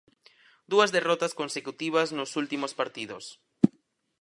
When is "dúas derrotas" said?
0.71-1.35